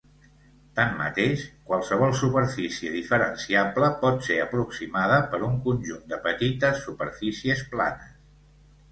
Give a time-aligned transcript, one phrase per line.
[0.77, 8.17] Tanmateix, qualsevol superfície diferenciable pot ser aproximada per un conjunt de petites superfícies planes.